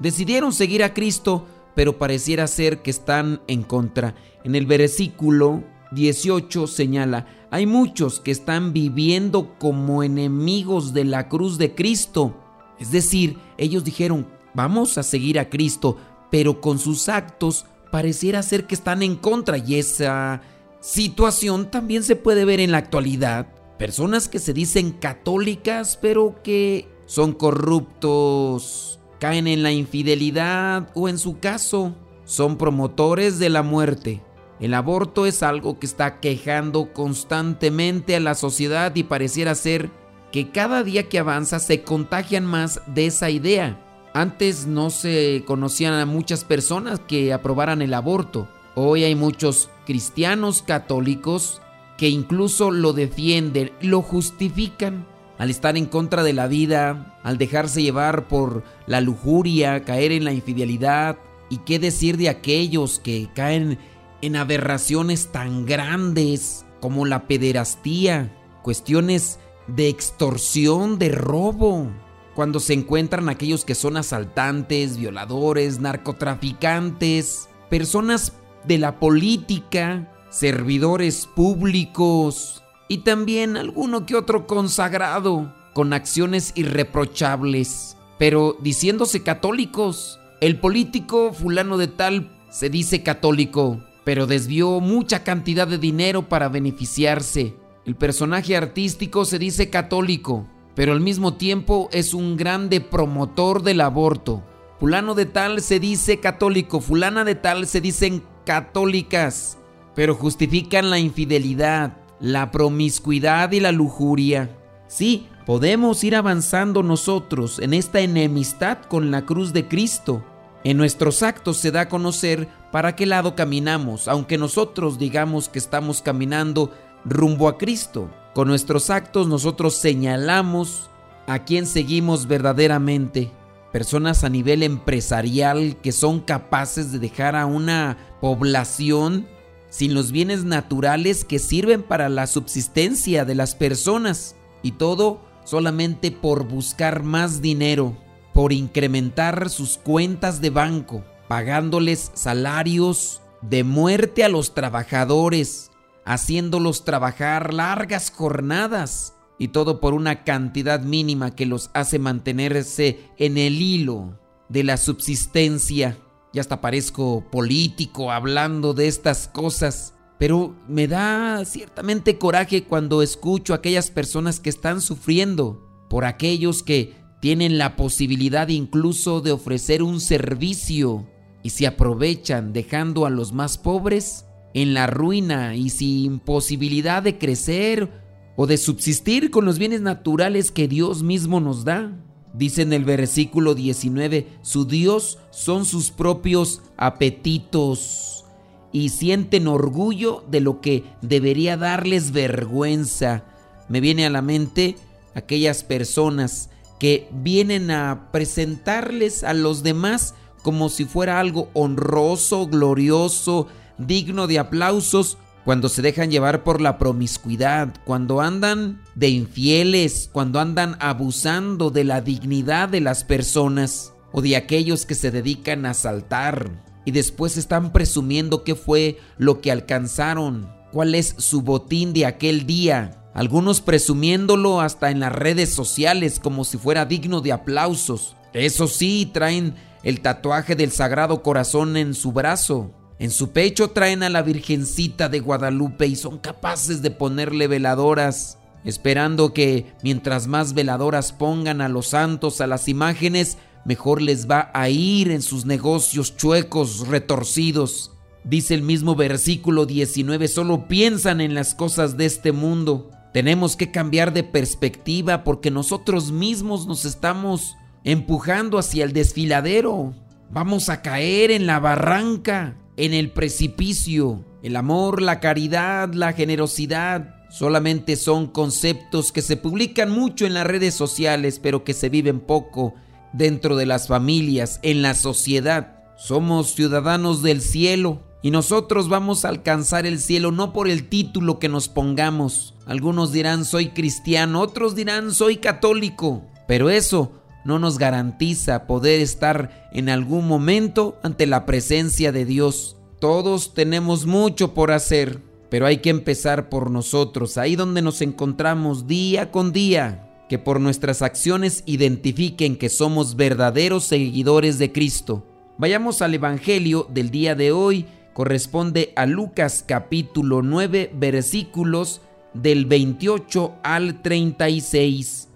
decidieron 0.00 0.52
seguir 0.52 0.84
a 0.84 0.92
Cristo, 0.92 1.46
pero 1.74 1.98
pareciera 1.98 2.46
ser 2.46 2.82
que 2.82 2.90
están 2.90 3.40
en 3.46 3.62
contra. 3.62 4.14
En 4.44 4.54
el 4.54 4.66
versículo 4.66 5.64
18 5.92 6.66
señala, 6.66 7.26
hay 7.50 7.66
muchos 7.66 8.20
que 8.20 8.30
están 8.30 8.72
viviendo 8.72 9.56
como 9.58 10.02
enemigos 10.02 10.92
de 10.92 11.04
la 11.04 11.28
cruz 11.28 11.58
de 11.58 11.74
Cristo. 11.74 12.36
Es 12.78 12.90
decir, 12.90 13.38
ellos 13.56 13.84
dijeron, 13.84 14.26
vamos 14.54 14.98
a 14.98 15.02
seguir 15.02 15.38
a 15.38 15.48
Cristo, 15.48 15.96
pero 16.30 16.60
con 16.60 16.78
sus 16.78 17.08
actos 17.08 17.66
pareciera 17.90 18.42
ser 18.42 18.66
que 18.66 18.74
están 18.74 19.02
en 19.02 19.16
contra 19.16 19.58
y 19.58 19.76
esa 19.76 20.42
situación 20.80 21.70
también 21.70 22.02
se 22.02 22.16
puede 22.16 22.44
ver 22.44 22.60
en 22.60 22.72
la 22.72 22.78
actualidad. 22.78 23.48
Personas 23.78 24.28
que 24.28 24.38
se 24.38 24.52
dicen 24.52 24.92
católicas 24.92 25.98
pero 26.00 26.40
que 26.42 26.88
son 27.06 27.32
corruptos, 27.32 29.00
caen 29.20 29.46
en 29.46 29.62
la 29.62 29.72
infidelidad 29.72 30.90
o 30.94 31.08
en 31.08 31.18
su 31.18 31.38
caso 31.38 31.94
son 32.24 32.56
promotores 32.56 33.38
de 33.38 33.48
la 33.48 33.62
muerte. 33.62 34.22
El 34.58 34.74
aborto 34.74 35.26
es 35.26 35.42
algo 35.42 35.78
que 35.78 35.86
está 35.86 36.18
quejando 36.18 36.92
constantemente 36.92 38.16
a 38.16 38.20
la 38.20 38.34
sociedad 38.34 38.94
y 38.94 39.02
pareciera 39.02 39.54
ser 39.54 39.90
que 40.32 40.50
cada 40.50 40.82
día 40.82 41.08
que 41.08 41.18
avanza 41.18 41.58
se 41.58 41.82
contagian 41.82 42.44
más 42.44 42.80
de 42.86 43.06
esa 43.06 43.30
idea. 43.30 43.85
Antes 44.16 44.66
no 44.66 44.88
se 44.88 45.42
conocían 45.46 45.92
a 45.92 46.06
muchas 46.06 46.42
personas 46.42 47.00
que 47.06 47.34
aprobaran 47.34 47.82
el 47.82 47.92
aborto. 47.92 48.48
Hoy 48.74 49.04
hay 49.04 49.14
muchos 49.14 49.68
cristianos 49.84 50.62
católicos 50.62 51.60
que 51.98 52.08
incluso 52.08 52.70
lo 52.70 52.94
defienden, 52.94 53.72
lo 53.82 54.00
justifican 54.00 55.06
al 55.36 55.50
estar 55.50 55.76
en 55.76 55.84
contra 55.84 56.22
de 56.22 56.32
la 56.32 56.46
vida, 56.46 57.20
al 57.24 57.36
dejarse 57.36 57.82
llevar 57.82 58.26
por 58.26 58.64
la 58.86 59.02
lujuria, 59.02 59.84
caer 59.84 60.12
en 60.12 60.24
la 60.24 60.32
infidelidad. 60.32 61.18
¿Y 61.50 61.58
qué 61.58 61.78
decir 61.78 62.16
de 62.16 62.30
aquellos 62.30 62.98
que 62.98 63.28
caen 63.34 63.78
en 64.22 64.36
aberraciones 64.36 65.30
tan 65.30 65.66
grandes 65.66 66.64
como 66.80 67.04
la 67.04 67.28
pederastía, 67.28 68.34
cuestiones 68.62 69.38
de 69.66 69.90
extorsión, 69.90 70.98
de 70.98 71.10
robo? 71.10 71.90
Cuando 72.36 72.60
se 72.60 72.74
encuentran 72.74 73.30
aquellos 73.30 73.64
que 73.64 73.74
son 73.74 73.96
asaltantes, 73.96 74.98
violadores, 74.98 75.80
narcotraficantes, 75.80 77.48
personas 77.70 78.34
de 78.64 78.76
la 78.76 79.00
política, 79.00 80.12
servidores 80.28 81.26
públicos, 81.34 82.62
y 82.88 82.98
también 82.98 83.56
alguno 83.56 84.04
que 84.04 84.16
otro 84.16 84.46
consagrado 84.46 85.50
con 85.72 85.94
acciones 85.94 86.52
irreprochables, 86.56 87.96
pero 88.18 88.58
diciéndose 88.60 89.22
católicos. 89.22 90.20
El 90.42 90.60
político 90.60 91.32
fulano 91.32 91.78
de 91.78 91.88
tal 91.88 92.38
se 92.50 92.68
dice 92.68 93.02
católico, 93.02 93.80
pero 94.04 94.26
desvió 94.26 94.80
mucha 94.80 95.24
cantidad 95.24 95.66
de 95.66 95.78
dinero 95.78 96.28
para 96.28 96.50
beneficiarse. 96.50 97.56
El 97.86 97.96
personaje 97.96 98.58
artístico 98.58 99.24
se 99.24 99.38
dice 99.38 99.70
católico, 99.70 100.46
pero 100.76 100.92
al 100.92 101.00
mismo 101.00 101.34
tiempo 101.34 101.88
es 101.90 102.12
un 102.14 102.36
grande 102.36 102.82
promotor 102.82 103.62
del 103.62 103.80
aborto. 103.80 104.44
Fulano 104.78 105.14
de 105.14 105.24
tal 105.24 105.62
se 105.62 105.80
dice 105.80 106.20
católico, 106.20 106.80
fulana 106.80 107.24
de 107.24 107.34
tal 107.34 107.66
se 107.66 107.80
dicen 107.80 108.22
católicas, 108.44 109.56
pero 109.94 110.14
justifican 110.14 110.90
la 110.90 110.98
infidelidad, 110.98 111.96
la 112.20 112.50
promiscuidad 112.50 113.50
y 113.52 113.60
la 113.60 113.72
lujuria. 113.72 114.50
Sí, 114.86 115.26
podemos 115.46 116.04
ir 116.04 116.14
avanzando 116.14 116.82
nosotros 116.82 117.58
en 117.58 117.72
esta 117.72 118.00
enemistad 118.00 118.82
con 118.82 119.10
la 119.10 119.24
cruz 119.24 119.54
de 119.54 119.66
Cristo. 119.66 120.22
En 120.62 120.76
nuestros 120.76 121.22
actos 121.22 121.56
se 121.56 121.70
da 121.70 121.82
a 121.82 121.88
conocer 121.88 122.48
para 122.70 122.94
qué 122.96 123.06
lado 123.06 123.34
caminamos, 123.34 124.08
aunque 124.08 124.36
nosotros 124.36 124.98
digamos 124.98 125.48
que 125.48 125.58
estamos 125.58 126.02
caminando 126.02 126.70
rumbo 127.06 127.48
a 127.48 127.56
Cristo. 127.56 128.10
Con 128.36 128.48
nuestros 128.48 128.90
actos 128.90 129.28
nosotros 129.28 129.76
señalamos 129.76 130.90
a 131.26 131.44
quién 131.44 131.64
seguimos 131.64 132.26
verdaderamente. 132.26 133.32
Personas 133.72 134.24
a 134.24 134.28
nivel 134.28 134.62
empresarial 134.62 135.78
que 135.80 135.90
son 135.90 136.20
capaces 136.20 136.92
de 136.92 136.98
dejar 136.98 137.34
a 137.34 137.46
una 137.46 137.96
población 138.20 139.26
sin 139.70 139.94
los 139.94 140.12
bienes 140.12 140.44
naturales 140.44 141.24
que 141.24 141.38
sirven 141.38 141.82
para 141.82 142.10
la 142.10 142.26
subsistencia 142.26 143.24
de 143.24 143.34
las 143.34 143.54
personas 143.54 144.36
y 144.62 144.72
todo 144.72 145.22
solamente 145.44 146.10
por 146.10 146.46
buscar 146.46 147.04
más 147.04 147.40
dinero, 147.40 147.96
por 148.34 148.52
incrementar 148.52 149.48
sus 149.48 149.78
cuentas 149.78 150.42
de 150.42 150.50
banco, 150.50 151.02
pagándoles 151.26 152.10
salarios 152.12 153.22
de 153.40 153.64
muerte 153.64 154.24
a 154.24 154.28
los 154.28 154.52
trabajadores, 154.52 155.70
haciéndolos 156.06 156.84
trabajar 156.84 157.52
largas 157.52 158.10
jornadas 158.10 159.14
y 159.38 159.48
todo 159.48 159.80
por 159.80 159.92
una 159.92 160.24
cantidad 160.24 160.80
mínima 160.80 161.34
que 161.34 161.44
los 161.44 161.70
hace 161.74 161.98
mantenerse 161.98 163.10
en 163.18 163.36
el 163.36 163.60
hilo 163.60 164.18
de 164.48 164.64
la 164.64 164.78
subsistencia. 164.78 165.98
Ya 166.32 166.40
hasta 166.40 166.60
parezco 166.60 167.24
político 167.30 168.12
hablando 168.12 168.72
de 168.72 168.88
estas 168.88 169.28
cosas. 169.28 169.92
Pero 170.18 170.54
me 170.66 170.88
da 170.88 171.44
ciertamente 171.44 172.16
coraje 172.16 172.64
cuando 172.64 173.02
escucho 173.02 173.52
a 173.52 173.56
aquellas 173.56 173.90
personas 173.90 174.40
que 174.40 174.48
están 174.48 174.80
sufriendo 174.80 175.62
por 175.90 176.06
aquellos 176.06 176.62
que 176.62 176.94
tienen 177.20 177.58
la 177.58 177.76
posibilidad 177.76 178.48
incluso 178.48 179.20
de 179.20 179.32
ofrecer 179.32 179.82
un 179.82 180.00
servicio 180.00 181.06
y 181.42 181.50
se 181.50 181.66
aprovechan 181.66 182.54
dejando 182.54 183.04
a 183.04 183.10
los 183.10 183.32
más 183.32 183.58
pobres 183.58 184.24
en 184.56 184.72
la 184.72 184.86
ruina 184.86 185.54
y 185.54 185.68
sin 185.68 186.18
posibilidad 186.18 187.02
de 187.02 187.18
crecer 187.18 187.92
o 188.36 188.46
de 188.46 188.56
subsistir 188.56 189.30
con 189.30 189.44
los 189.44 189.58
bienes 189.58 189.82
naturales 189.82 190.50
que 190.50 190.66
Dios 190.66 191.02
mismo 191.02 191.40
nos 191.40 191.66
da. 191.66 191.92
Dice 192.32 192.62
en 192.62 192.72
el 192.72 192.86
versículo 192.86 193.54
19, 193.54 194.26
su 194.40 194.64
Dios 194.64 195.18
son 195.28 195.66
sus 195.66 195.90
propios 195.90 196.62
apetitos 196.78 198.24
y 198.72 198.88
sienten 198.88 199.46
orgullo 199.46 200.24
de 200.30 200.40
lo 200.40 200.62
que 200.62 200.84
debería 201.02 201.58
darles 201.58 202.12
vergüenza. 202.12 203.26
Me 203.68 203.82
viene 203.82 204.06
a 204.06 204.10
la 204.10 204.22
mente 204.22 204.76
aquellas 205.14 205.64
personas 205.64 206.48
que 206.80 207.10
vienen 207.12 207.70
a 207.70 208.08
presentarles 208.10 209.22
a 209.22 209.34
los 209.34 209.62
demás 209.62 210.14
como 210.42 210.70
si 210.70 210.86
fuera 210.86 211.20
algo 211.20 211.50
honroso, 211.52 212.46
glorioso, 212.46 213.48
digno 213.78 214.26
de 214.26 214.38
aplausos, 214.38 215.18
cuando 215.46 215.68
se 215.68 215.80
dejan 215.80 216.10
llevar 216.10 216.42
por 216.42 216.60
la 216.60 216.76
promiscuidad, 216.76 217.72
cuando 217.84 218.20
andan 218.20 218.82
de 218.96 219.10
infieles, 219.10 220.10
cuando 220.12 220.40
andan 220.40 220.76
abusando 220.80 221.70
de 221.70 221.84
la 221.84 222.00
dignidad 222.00 222.68
de 222.68 222.80
las 222.80 223.04
personas 223.04 223.92
o 224.10 224.22
de 224.22 224.34
aquellos 224.34 224.86
que 224.86 224.96
se 224.96 225.12
dedican 225.12 225.64
a 225.64 225.70
asaltar 225.70 226.64
y 226.84 226.90
después 226.90 227.36
están 227.36 227.72
presumiendo 227.72 228.42
qué 228.42 228.56
fue 228.56 228.98
lo 229.18 229.40
que 229.40 229.52
alcanzaron, 229.52 230.48
cuál 230.72 230.96
es 230.96 231.14
su 231.18 231.42
botín 231.42 231.92
de 231.92 232.06
aquel 232.06 232.44
día, 232.44 233.04
algunos 233.14 233.60
presumiéndolo 233.60 234.60
hasta 234.60 234.90
en 234.90 234.98
las 234.98 235.12
redes 235.12 235.54
sociales 235.54 236.18
como 236.18 236.44
si 236.44 236.58
fuera 236.58 236.86
digno 236.86 237.20
de 237.20 237.30
aplausos. 237.30 238.16
Eso 238.32 238.66
sí, 238.66 239.08
traen 239.14 239.54
el 239.84 240.00
tatuaje 240.00 240.56
del 240.56 240.72
Sagrado 240.72 241.22
Corazón 241.22 241.76
en 241.76 241.94
su 241.94 242.10
brazo 242.10 242.72
en 242.98 243.10
su 243.10 243.30
pecho 243.30 243.70
traen 243.70 244.02
a 244.02 244.08
la 244.08 244.22
Virgencita 244.22 245.08
de 245.08 245.20
Guadalupe 245.20 245.86
y 245.86 245.96
son 245.96 246.18
capaces 246.18 246.80
de 246.80 246.90
ponerle 246.90 247.46
veladoras, 247.46 248.38
esperando 248.64 249.34
que 249.34 249.66
mientras 249.82 250.26
más 250.26 250.54
veladoras 250.54 251.12
pongan 251.12 251.60
a 251.60 251.68
los 251.68 251.88
santos 251.88 252.40
a 252.40 252.46
las 252.46 252.68
imágenes, 252.68 253.36
mejor 253.66 254.00
les 254.00 254.30
va 254.30 254.50
a 254.54 254.70
ir 254.70 255.10
en 255.10 255.20
sus 255.20 255.44
negocios 255.44 256.16
chuecos, 256.16 256.88
retorcidos. 256.88 257.92
Dice 258.24 258.54
el 258.54 258.62
mismo 258.62 258.96
versículo 258.96 259.66
19, 259.66 260.26
solo 260.26 260.66
piensan 260.66 261.20
en 261.20 261.34
las 261.34 261.54
cosas 261.54 261.98
de 261.98 262.06
este 262.06 262.32
mundo. 262.32 262.90
Tenemos 263.12 263.56
que 263.56 263.70
cambiar 263.70 264.14
de 264.14 264.24
perspectiva 264.24 265.22
porque 265.22 265.50
nosotros 265.50 266.12
mismos 266.12 266.66
nos 266.66 266.86
estamos 266.86 267.56
empujando 267.84 268.58
hacia 268.58 268.84
el 268.84 268.94
desfiladero. 268.94 269.94
Vamos 270.30 270.70
a 270.70 270.80
caer 270.80 271.30
en 271.30 271.46
la 271.46 271.60
barranca 271.60 272.56
en 272.76 272.94
el 272.94 273.10
precipicio. 273.10 274.24
El 274.42 274.56
amor, 274.56 275.02
la 275.02 275.20
caridad, 275.20 275.92
la 275.92 276.12
generosidad 276.12 277.16
solamente 277.30 277.96
son 277.96 278.28
conceptos 278.28 279.12
que 279.12 279.22
se 279.22 279.36
publican 279.36 279.90
mucho 279.90 280.26
en 280.26 280.34
las 280.34 280.46
redes 280.46 280.74
sociales, 280.74 281.40
pero 281.42 281.64
que 281.64 281.74
se 281.74 281.88
viven 281.88 282.20
poco 282.20 282.74
dentro 283.12 283.56
de 283.56 283.66
las 283.66 283.88
familias, 283.88 284.60
en 284.62 284.82
la 284.82 284.94
sociedad. 284.94 285.82
Somos 285.96 286.54
ciudadanos 286.54 287.22
del 287.22 287.40
cielo 287.40 288.02
y 288.22 288.30
nosotros 288.30 288.88
vamos 288.88 289.24
a 289.24 289.28
alcanzar 289.28 289.86
el 289.86 289.98
cielo 289.98 290.30
no 290.30 290.52
por 290.52 290.68
el 290.68 290.88
título 290.88 291.38
que 291.38 291.48
nos 291.48 291.68
pongamos. 291.68 292.54
Algunos 292.66 293.12
dirán 293.12 293.44
soy 293.44 293.68
cristiano, 293.70 294.40
otros 294.40 294.74
dirán 294.74 295.12
soy 295.12 295.36
católico, 295.36 296.24
pero 296.46 296.70
eso 296.70 297.12
no 297.46 297.58
nos 297.58 297.78
garantiza 297.78 298.66
poder 298.66 299.00
estar 299.00 299.68
en 299.72 299.88
algún 299.88 300.26
momento 300.26 300.98
ante 301.02 301.26
la 301.26 301.46
presencia 301.46 302.12
de 302.12 302.24
Dios. 302.24 302.76
Todos 302.98 303.54
tenemos 303.54 304.04
mucho 304.04 304.52
por 304.52 304.72
hacer, 304.72 305.22
pero 305.48 305.66
hay 305.66 305.78
que 305.78 305.90
empezar 305.90 306.48
por 306.48 306.70
nosotros, 306.70 307.38
ahí 307.38 307.54
donde 307.54 307.82
nos 307.82 308.02
encontramos 308.02 308.86
día 308.86 309.30
con 309.30 309.52
día, 309.52 310.10
que 310.28 310.38
por 310.38 310.60
nuestras 310.60 311.02
acciones 311.02 311.62
identifiquen 311.66 312.56
que 312.56 312.68
somos 312.68 313.14
verdaderos 313.14 313.84
seguidores 313.84 314.58
de 314.58 314.72
Cristo. 314.72 315.24
Vayamos 315.56 316.02
al 316.02 316.14
Evangelio 316.14 316.88
del 316.90 317.10
día 317.10 317.36
de 317.36 317.52
hoy, 317.52 317.86
corresponde 318.12 318.92
a 318.96 319.06
Lucas 319.06 319.64
capítulo 319.66 320.42
9 320.42 320.90
versículos 320.94 322.00
del 322.34 322.66
28 322.66 323.54
al 323.62 324.02
36. 324.02 325.28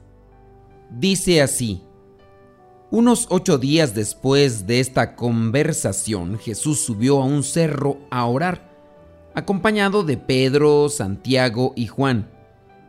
Dice 0.91 1.41
así, 1.41 1.83
unos 2.91 3.27
ocho 3.31 3.59
días 3.59 3.95
después 3.95 4.67
de 4.67 4.81
esta 4.81 5.15
conversación, 5.15 6.39
Jesús 6.39 6.81
subió 6.81 7.23
a 7.23 7.25
un 7.25 7.43
cerro 7.43 7.99
a 8.11 8.27
orar, 8.27 8.69
acompañado 9.35 10.03
de 10.03 10.17
Pedro, 10.17 10.89
Santiago 10.89 11.73
y 11.77 11.87
Juan. 11.87 12.29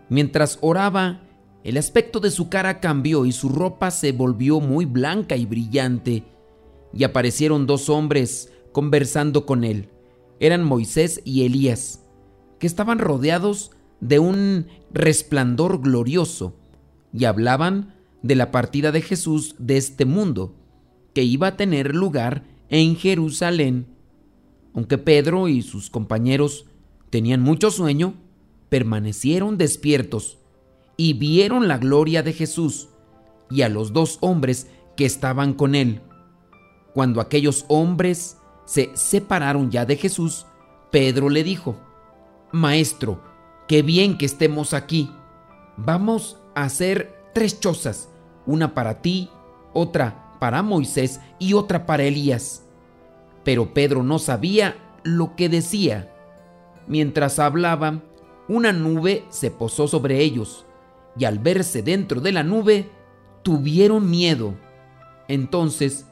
Mientras 0.09 0.57
oraba, 0.61 1.21
El 1.63 1.77
aspecto 1.77 2.19
de 2.19 2.31
su 2.31 2.49
cara 2.49 2.79
cambió 2.79 3.25
y 3.25 3.31
su 3.31 3.47
ropa 3.47 3.91
se 3.91 4.13
volvió 4.13 4.59
muy 4.59 4.85
blanca 4.85 5.35
y 5.35 5.45
brillante. 5.45 6.23
Y 6.91 7.03
aparecieron 7.03 7.67
dos 7.67 7.87
hombres 7.87 8.51
conversando 8.71 9.45
con 9.45 9.63
él. 9.63 9.89
Eran 10.39 10.63
Moisés 10.63 11.21
y 11.23 11.45
Elías, 11.45 12.03
que 12.57 12.65
estaban 12.65 12.97
rodeados 12.97 13.71
de 13.99 14.17
un 14.17 14.67
resplandor 14.91 15.81
glorioso 15.81 16.55
y 17.13 17.25
hablaban 17.25 17.93
de 18.21 18.35
la 18.35 18.51
partida 18.51 18.91
de 18.91 19.01
Jesús 19.01 19.55
de 19.57 19.77
este 19.77 20.05
mundo, 20.05 20.55
que 21.13 21.23
iba 21.23 21.47
a 21.47 21.57
tener 21.57 21.95
lugar 21.95 22.43
en 22.69 22.95
Jerusalén. 22.95 23.87
Aunque 24.73 24.97
Pedro 24.97 25.47
y 25.47 25.61
sus 25.61 25.89
compañeros 25.89 26.65
tenían 27.09 27.41
mucho 27.41 27.71
sueño, 27.71 28.15
permanecieron 28.69 29.57
despiertos 29.57 30.37
y 30.95 31.13
vieron 31.13 31.67
la 31.67 31.77
gloria 31.77 32.23
de 32.23 32.33
Jesús 32.33 32.89
y 33.49 33.63
a 33.63 33.69
los 33.69 33.91
dos 33.91 34.17
hombres 34.21 34.67
que 34.95 35.05
estaban 35.05 35.53
con 35.53 35.75
él. 35.75 36.01
Cuando 36.93 37.21
aquellos 37.21 37.65
hombres 37.67 38.37
se 38.65 38.91
separaron 38.93 39.71
ya 39.71 39.85
de 39.85 39.97
Jesús, 39.97 40.45
Pedro 40.91 41.29
le 41.29 41.43
dijo, 41.43 41.77
Maestro, 42.51 43.21
qué 43.67 43.81
bien 43.81 44.17
que 44.17 44.25
estemos 44.25 44.73
aquí. 44.73 45.09
Vamos 45.77 46.37
a 46.53 46.63
hacer 46.63 47.29
tres 47.33 47.59
chozas, 47.59 48.09
una 48.45 48.73
para 48.73 49.01
ti, 49.01 49.29
otra 49.73 50.37
para 50.39 50.63
Moisés 50.63 51.19
y 51.39 51.53
otra 51.53 51.85
para 51.85 52.03
Elías. 52.03 52.63
Pero 53.43 53.73
Pedro 53.73 54.03
no 54.03 54.19
sabía 54.19 54.75
lo 55.03 55.35
que 55.35 55.49
decía. 55.49 56.11
Mientras 56.87 57.39
hablaba, 57.39 58.01
una 58.47 58.73
nube 58.73 59.25
se 59.29 59.51
posó 59.51 59.87
sobre 59.87 60.19
ellos 60.19 60.65
y 61.17 61.25
al 61.25 61.39
verse 61.39 61.83
dentro 61.83 62.21
de 62.21 62.31
la 62.31 62.43
nube, 62.43 62.89
tuvieron 63.43 64.09
miedo. 64.09 64.55
Entonces, 65.27 66.05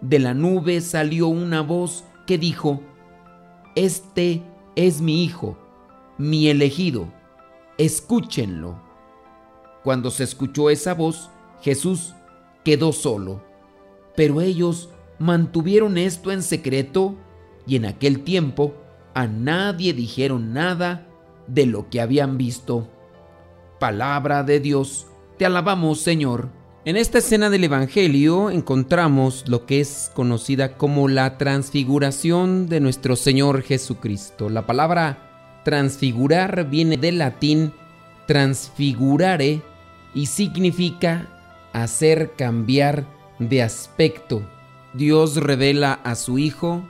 de 0.00 0.18
la 0.18 0.34
nube 0.34 0.80
salió 0.80 1.28
una 1.28 1.60
voz 1.62 2.04
que 2.26 2.38
dijo, 2.38 2.80
Este 3.74 4.42
es 4.76 5.00
mi 5.00 5.24
Hijo, 5.24 5.58
mi 6.18 6.48
elegido, 6.48 7.12
escúchenlo. 7.78 8.80
Cuando 9.82 10.10
se 10.10 10.24
escuchó 10.24 10.70
esa 10.70 10.94
voz, 10.94 11.30
Jesús 11.62 12.14
quedó 12.64 12.92
solo, 12.92 13.42
pero 14.16 14.40
ellos 14.40 14.90
mantuvieron 15.18 15.98
esto 15.98 16.32
en 16.32 16.42
secreto 16.42 17.16
y 17.66 17.76
en 17.76 17.84
aquel 17.84 18.24
tiempo 18.24 18.74
a 19.14 19.26
nadie 19.26 19.92
dijeron 19.92 20.52
nada 20.52 21.06
de 21.46 21.66
lo 21.66 21.88
que 21.90 22.00
habían 22.00 22.38
visto. 22.38 22.88
Palabra 23.78 24.42
de 24.42 24.60
Dios, 24.60 25.06
te 25.36 25.46
alabamos 25.46 26.00
Señor. 26.00 26.48
En 26.84 26.96
esta 26.96 27.18
escena 27.18 27.50
del 27.50 27.64
Evangelio 27.64 28.50
encontramos 28.50 29.44
lo 29.46 29.66
que 29.66 29.80
es 29.80 30.10
conocida 30.14 30.78
como 30.78 31.08
la 31.08 31.36
transfiguración 31.36 32.68
de 32.68 32.80
nuestro 32.80 33.16
Señor 33.16 33.62
Jesucristo. 33.62 34.48
La 34.48 34.66
palabra 34.66 35.60
transfigurar 35.64 36.70
viene 36.70 36.96
del 36.96 37.18
latín 37.18 37.72
transfigurare 38.26 39.60
y 40.14 40.26
significa 40.26 41.39
hacer 41.72 42.32
cambiar 42.36 43.06
de 43.38 43.62
aspecto. 43.62 44.42
Dios 44.94 45.36
revela 45.36 45.94
a 46.04 46.14
su 46.14 46.38
Hijo, 46.38 46.82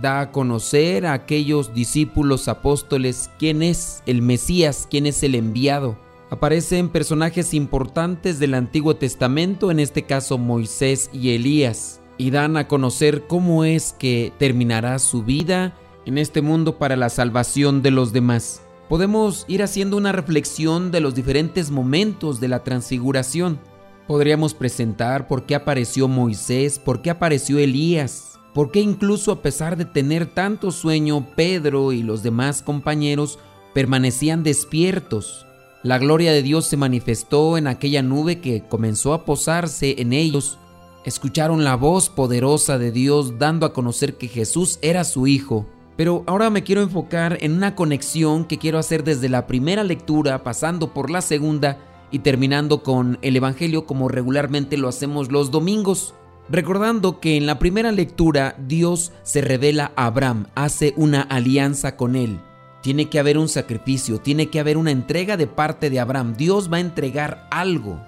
da 0.00 0.20
a 0.20 0.32
conocer 0.32 1.06
a 1.06 1.12
aquellos 1.12 1.74
discípulos 1.74 2.48
apóstoles 2.48 3.30
quién 3.38 3.62
es 3.62 4.02
el 4.06 4.22
Mesías, 4.22 4.86
quién 4.90 5.06
es 5.06 5.22
el 5.22 5.34
enviado 5.34 5.96
aparecen 6.30 6.88
personajes 6.88 7.54
importantes 7.54 8.38
del 8.38 8.54
Antiguo 8.54 8.96
Testamento, 8.96 9.70
en 9.70 9.80
este 9.80 10.02
caso 10.02 10.38
Moisés 10.38 11.10
y 11.12 11.30
Elías, 11.30 12.00
y 12.18 12.30
dan 12.30 12.56
a 12.56 12.68
conocer 12.68 13.26
cómo 13.26 13.64
es 13.64 13.94
que 13.98 14.32
terminará 14.38 14.98
su 14.98 15.22
vida 15.22 15.74
en 16.04 16.18
este 16.18 16.42
mundo 16.42 16.78
para 16.78 16.96
la 16.96 17.08
salvación 17.08 17.82
de 17.82 17.90
los 17.90 18.12
demás. 18.12 18.62
Podemos 18.88 19.44
ir 19.48 19.62
haciendo 19.62 19.96
una 19.96 20.12
reflexión 20.12 20.90
de 20.90 21.00
los 21.00 21.14
diferentes 21.14 21.70
momentos 21.70 22.40
de 22.40 22.48
la 22.48 22.64
transfiguración. 22.64 23.60
Podríamos 24.08 24.54
presentar 24.54 25.28
por 25.28 25.46
qué 25.46 25.54
apareció 25.54 26.08
Moisés, 26.08 26.80
por 26.80 27.00
qué 27.00 27.10
apareció 27.10 27.58
Elías, 27.58 28.40
por 28.54 28.72
qué 28.72 28.80
incluso 28.80 29.30
a 29.30 29.42
pesar 29.42 29.76
de 29.76 29.84
tener 29.84 30.26
tanto 30.26 30.72
sueño, 30.72 31.28
Pedro 31.36 31.92
y 31.92 32.02
los 32.02 32.24
demás 32.24 32.62
compañeros 32.62 33.38
permanecían 33.72 34.42
despiertos 34.42 35.44
la 35.84 35.98
gloria 35.98 36.32
de 36.32 36.42
Dios 36.42 36.66
se 36.66 36.76
manifestó 36.76 37.56
en 37.56 37.68
aquella 37.68 38.02
nube 38.02 38.40
que 38.40 38.64
comenzó 38.68 39.14
a 39.14 39.24
posarse 39.24 39.94
en 39.98 40.12
ellos. 40.12 40.58
Escucharon 41.04 41.62
la 41.62 41.76
voz 41.76 42.10
poderosa 42.10 42.78
de 42.78 42.90
Dios 42.90 43.38
dando 43.38 43.64
a 43.64 43.72
conocer 43.72 44.18
que 44.18 44.26
Jesús 44.26 44.80
era 44.82 45.04
su 45.04 45.28
Hijo. 45.28 45.66
Pero 45.96 46.24
ahora 46.26 46.50
me 46.50 46.64
quiero 46.64 46.82
enfocar 46.82 47.38
en 47.42 47.52
una 47.52 47.76
conexión 47.76 48.44
que 48.44 48.58
quiero 48.58 48.78
hacer 48.78 49.04
desde 49.04 49.28
la 49.28 49.46
primera 49.46 49.84
lectura, 49.84 50.42
pasando 50.42 50.92
por 50.92 51.10
la 51.10 51.22
segunda 51.22 51.78
y 52.10 52.20
terminando 52.20 52.82
con 52.82 53.18
el 53.22 53.36
Evangelio 53.36 53.86
como 53.86 54.08
regularmente 54.08 54.76
lo 54.76 54.88
hacemos 54.88 55.30
los 55.30 55.50
domingos. 55.50 56.14
Recordando 56.48 57.20
que 57.20 57.36
en 57.36 57.46
la 57.46 57.58
primera 57.58 57.92
lectura 57.92 58.56
Dios 58.58 59.12
se 59.22 59.42
revela 59.42 59.92
a 59.96 60.06
Abraham, 60.06 60.46
hace 60.54 60.94
una 60.96 61.20
alianza 61.22 61.96
con 61.96 62.16
él. 62.16 62.40
Tiene 62.82 63.10
que 63.10 63.18
haber 63.18 63.36
un 63.36 63.48
sacrificio, 63.48 64.18
tiene 64.18 64.48
que 64.48 64.60
haber 64.60 64.78
una 64.78 64.90
entrega 64.90 65.36
de 65.36 65.46
parte 65.46 65.90
de 65.90 66.00
Abraham. 66.00 66.34
Dios 66.36 66.72
va 66.72 66.78
a 66.78 66.80
entregar 66.80 67.46
algo. 67.50 68.00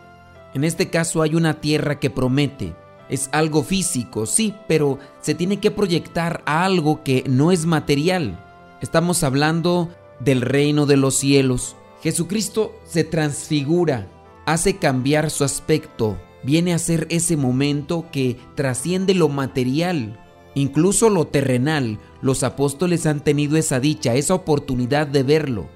En 0.55 0.65
este 0.65 0.89
caso 0.89 1.23
hay 1.23 1.35
una 1.35 1.61
tierra 1.61 1.99
que 1.99 2.09
promete. 2.09 2.75
Es 3.11 3.29
algo 3.33 3.63
físico, 3.63 4.25
sí, 4.25 4.55
pero 4.69 4.99
se 5.21 5.35
tiene 5.35 5.59
que 5.59 5.71
proyectar 5.71 6.43
a 6.47 6.65
algo 6.65 7.03
que 7.03 7.25
no 7.29 7.53
es 7.53 7.67
material. 7.67 8.39
Estamos 8.81 9.23
hablando 9.25 9.91
del 10.21 10.41
reino 10.41 10.87
de 10.87 10.97
los 10.97 11.17
cielos. 11.17 11.77
Jesucristo 12.03 12.75
se 12.85 13.05
transfigura, 13.05 14.09
hace 14.47 14.77
cambiar 14.77 15.31
su 15.31 15.45
aspecto, 15.45 16.19
viene 16.43 16.73
a 16.73 16.79
ser 16.79 17.07
ese 17.11 17.37
momento 17.37 18.07
que 18.11 18.39
trasciende 18.55 19.15
lo 19.15 19.29
material 19.29 20.19
incluso 20.55 21.11
lo 21.11 21.27
terrenal, 21.27 21.99
los 22.23 22.43
apóstoles 22.43 23.07
han 23.07 23.21
tenido 23.23 23.57
esa 23.57 23.81
dicha, 23.81 24.15
esa 24.15 24.35
oportunidad 24.35 25.07
de 25.07 25.23
verlo. 25.23 25.69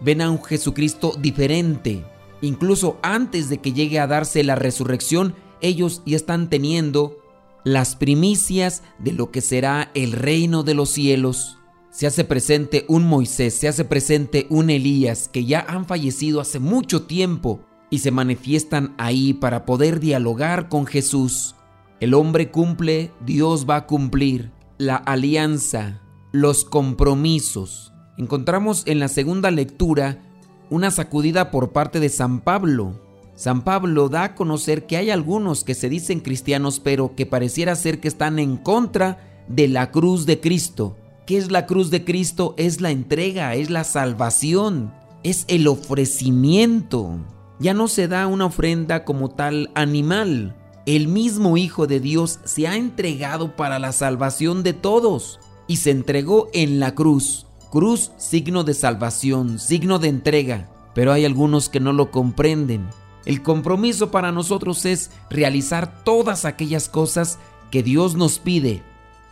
Ven 0.00 0.20
a 0.20 0.30
un 0.30 0.42
Jesucristo 0.42 1.14
diferente. 1.18 2.04
Incluso 2.40 2.98
antes 3.02 3.48
de 3.48 3.58
que 3.58 3.72
llegue 3.72 4.00
a 4.00 4.06
darse 4.06 4.42
la 4.42 4.56
resurrección, 4.56 5.34
ellos 5.60 6.02
ya 6.04 6.16
están 6.16 6.50
teniendo 6.50 7.18
las 7.64 7.94
primicias 7.94 8.82
de 8.98 9.12
lo 9.12 9.30
que 9.30 9.40
será 9.40 9.90
el 9.94 10.12
reino 10.12 10.64
de 10.64 10.74
los 10.74 10.90
cielos. 10.90 11.58
Se 11.92 12.06
hace 12.06 12.24
presente 12.24 12.86
un 12.88 13.04
Moisés, 13.04 13.52
se 13.52 13.68
hace 13.68 13.84
presente 13.84 14.46
un 14.48 14.70
Elías 14.70 15.28
que 15.28 15.44
ya 15.44 15.60
han 15.68 15.84
fallecido 15.84 16.40
hace 16.40 16.58
mucho 16.58 17.02
tiempo 17.02 17.60
y 17.90 17.98
se 17.98 18.10
manifiestan 18.10 18.94
ahí 18.96 19.34
para 19.34 19.66
poder 19.66 20.00
dialogar 20.00 20.70
con 20.70 20.86
Jesús. 20.86 21.54
El 22.00 22.14
hombre 22.14 22.50
cumple, 22.50 23.12
Dios 23.26 23.66
va 23.68 23.76
a 23.76 23.86
cumplir. 23.86 24.50
La 24.78 24.96
alianza, 24.96 26.00
los 26.32 26.64
compromisos. 26.64 27.92
Encontramos 28.16 28.84
en 28.86 28.98
la 28.98 29.08
segunda 29.08 29.50
lectura 29.50 30.22
una 30.70 30.90
sacudida 30.90 31.50
por 31.50 31.72
parte 31.72 32.00
de 32.00 32.08
San 32.08 32.40
Pablo. 32.40 33.02
San 33.34 33.64
Pablo 33.64 34.08
da 34.08 34.24
a 34.24 34.34
conocer 34.34 34.86
que 34.86 34.96
hay 34.96 35.10
algunos 35.10 35.62
que 35.62 35.74
se 35.74 35.90
dicen 35.90 36.20
cristianos 36.20 36.80
pero 36.80 37.14
que 37.14 37.26
pareciera 37.26 37.76
ser 37.76 38.00
que 38.00 38.08
están 38.08 38.38
en 38.38 38.56
contra 38.56 39.44
de 39.46 39.68
la 39.68 39.90
cruz 39.90 40.24
de 40.24 40.40
Cristo. 40.40 40.96
¿Qué 41.32 41.38
es 41.38 41.50
la 41.50 41.64
cruz 41.64 41.88
de 41.88 42.04
Cristo? 42.04 42.54
Es 42.58 42.82
la 42.82 42.90
entrega, 42.90 43.54
es 43.54 43.70
la 43.70 43.84
salvación, 43.84 44.92
es 45.22 45.46
el 45.48 45.66
ofrecimiento. 45.66 47.16
Ya 47.58 47.72
no 47.72 47.88
se 47.88 48.06
da 48.06 48.26
una 48.26 48.44
ofrenda 48.44 49.06
como 49.06 49.30
tal 49.30 49.70
animal, 49.74 50.54
el 50.84 51.08
mismo 51.08 51.56
Hijo 51.56 51.86
de 51.86 52.00
Dios 52.00 52.38
se 52.44 52.68
ha 52.68 52.76
entregado 52.76 53.56
para 53.56 53.78
la 53.78 53.92
salvación 53.92 54.62
de 54.62 54.74
todos 54.74 55.40
y 55.66 55.76
se 55.76 55.90
entregó 55.90 56.50
en 56.52 56.80
la 56.80 56.94
cruz. 56.94 57.46
Cruz, 57.70 58.10
signo 58.18 58.62
de 58.62 58.74
salvación, 58.74 59.58
signo 59.58 59.98
de 59.98 60.08
entrega, 60.08 60.68
pero 60.94 61.12
hay 61.12 61.24
algunos 61.24 61.70
que 61.70 61.80
no 61.80 61.94
lo 61.94 62.10
comprenden. 62.10 62.86
El 63.24 63.42
compromiso 63.42 64.10
para 64.10 64.32
nosotros 64.32 64.84
es 64.84 65.10
realizar 65.30 66.04
todas 66.04 66.44
aquellas 66.44 66.90
cosas 66.90 67.38
que 67.70 67.82
Dios 67.82 68.16
nos 68.16 68.38
pide. 68.38 68.82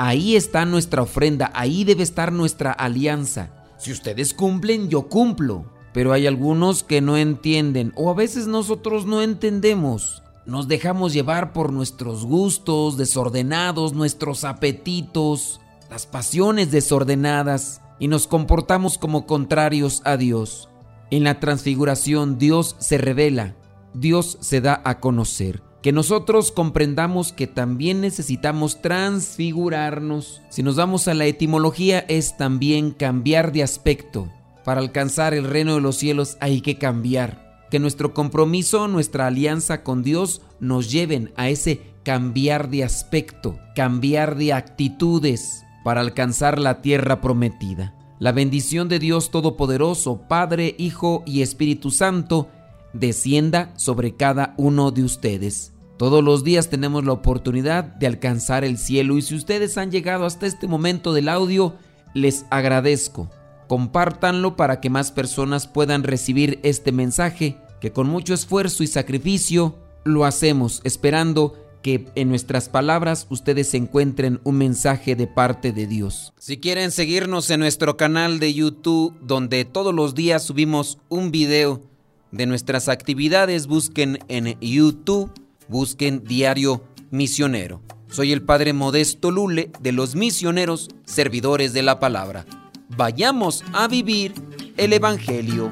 Ahí 0.03 0.35
está 0.35 0.65
nuestra 0.65 1.03
ofrenda, 1.03 1.51
ahí 1.55 1.85
debe 1.85 2.03
estar 2.03 2.33
nuestra 2.33 2.73
alianza. 2.73 3.51
Si 3.77 3.93
ustedes 3.93 4.33
cumplen, 4.33 4.89
yo 4.89 5.11
cumplo. 5.11 5.67
Pero 5.93 6.15
hay 6.15 6.27
algunos 6.27 6.83
que 6.83 7.03
no 7.03 7.19
entienden 7.19 7.93
o 7.97 8.09
a 8.09 8.15
veces 8.15 8.47
nosotros 8.47 9.05
no 9.05 9.21
entendemos. 9.21 10.23
Nos 10.47 10.69
dejamos 10.69 11.13
llevar 11.13 11.53
por 11.53 11.71
nuestros 11.71 12.25
gustos 12.25 12.97
desordenados, 12.97 13.93
nuestros 13.93 14.45
apetitos, 14.45 15.61
las 15.91 16.07
pasiones 16.07 16.71
desordenadas 16.71 17.83
y 17.99 18.09
nos 18.09 18.27
comportamos 18.27 18.97
como 18.97 19.27
contrarios 19.27 20.01
a 20.07 20.17
Dios. 20.17 20.71
En 21.11 21.25
la 21.25 21.41
transfiguración 21.41 22.39
Dios 22.39 22.75
se 22.79 22.97
revela 22.97 23.55
Dios 23.93 24.39
se 24.41 24.63
da 24.63 24.81
a 24.83 24.99
conocer. 24.99 25.63
Que 25.83 25.93
nosotros 25.93 26.53
comprendamos 26.53 27.33
que 27.33 27.47
también 27.47 28.03
necesitamos 28.03 28.83
transfigurarnos. 28.83 30.43
Si 30.51 30.63
nos 30.63 30.77
vamos 30.77 31.09
a 31.09 31.15
la 31.15 31.25
etimología 31.25 32.01
es 32.01 32.37
también 32.37 32.91
cambiar 32.91 33.53
de 33.53 33.63
aspecto. 33.63 34.29
Para 34.65 34.81
alcanzar 34.81 35.33
el 35.33 35.45
reino 35.45 35.75
de 35.75 35.81
los 35.81 35.97
cielos 35.97 36.37
hay 36.41 36.61
que 36.61 36.77
cambiar. 36.77 37.67
Que 37.71 37.79
nuestro 37.79 38.13
compromiso, 38.13 38.89
nuestra 38.89 39.27
alianza 39.27 39.83
con 39.83 40.03
Dios 40.03 40.43
nos 40.59 40.91
lleven 40.91 41.33
a 41.37 41.49
ese 41.49 41.81
cambiar 42.05 42.69
de 42.69 42.85
aspecto, 42.85 43.59
cambiar 43.75 44.37
de 44.37 44.53
actitudes 44.53 45.65
para 45.83 46.01
alcanzar 46.01 46.59
la 46.59 46.83
tierra 46.83 47.21
prometida. 47.21 47.95
La 48.19 48.33
bendición 48.33 48.91
de 48.91 48.99
Dios 48.99 49.31
Todopoderoso, 49.31 50.23
Padre, 50.29 50.75
Hijo 50.77 51.23
y 51.25 51.41
Espíritu 51.41 51.91
Santo, 51.91 52.49
descienda 52.93 53.73
sobre 53.77 54.15
cada 54.17 54.55
uno 54.57 54.91
de 54.91 55.05
ustedes. 55.05 55.73
Todos 55.97 56.25
los 56.25 56.45
días 56.45 56.71
tenemos 56.71 57.05
la 57.05 57.13
oportunidad 57.13 57.85
de 57.85 58.07
alcanzar 58.07 58.65
el 58.65 58.79
cielo 58.79 59.19
y 59.19 59.23
si 59.23 59.35
ustedes 59.35 59.77
han 59.77 59.91
llegado 59.91 60.25
hasta 60.25 60.47
este 60.47 60.67
momento 60.67 61.13
del 61.13 61.29
audio, 61.29 61.75
les 62.15 62.47
agradezco. 62.51 63.29
Compártanlo 63.69 64.57
para 64.57 64.81
que 64.81 64.91
más 64.91 65.13
personas 65.13 65.67
puedan 65.67 66.03
recibir 66.03 66.59
este 66.63 66.91
mensaje 66.91 67.59
que 67.81 67.93
con 67.93 68.09
mucho 68.09 68.35
esfuerzo 68.35 68.83
y 68.83 68.87
sacrificio 68.87 69.77
lo 70.05 70.25
hacemos 70.25 70.81
esperando 70.85 71.55
que 71.83 72.07
en 72.15 72.29
nuestras 72.29 72.69
palabras 72.69 73.27
ustedes 73.31 73.73
encuentren 73.75 74.41
un 74.45 74.57
mensaje 74.57 75.17
de 75.17 75.27
parte 75.27 75.73
de 75.73 75.87
Dios. 75.87 76.33
Si 76.39 76.59
quieren 76.59 76.91
seguirnos 76.91 77.51
en 77.51 77.61
nuestro 77.61 77.97
canal 77.97 78.39
de 78.39 78.53
YouTube, 78.53 79.19
donde 79.23 79.65
todos 79.65 79.95
los 79.95 80.15
días 80.15 80.43
subimos 80.43 80.99
un 81.09 81.31
video 81.31 81.90
de 82.33 82.47
nuestras 82.47 82.89
actividades, 82.89 83.67
busquen 83.67 84.19
en 84.29 84.59
YouTube, 84.61 85.31
busquen 85.69 86.25
Diario 86.25 86.83
Misionero. 87.11 87.81
Soy 88.09 88.33
el 88.33 88.43
Padre 88.43 88.73
Modesto 88.73 89.31
Lule 89.31 89.71
de 89.81 89.93
los 89.93 90.15
misioneros 90.15 90.89
servidores 91.05 91.73
de 91.73 91.83
la 91.83 92.01
palabra. 92.01 92.45
Vayamos 92.89 93.65
a 93.73 93.89
vivir 93.89 94.35
el 94.77 94.93
Evangelio. 94.93 95.71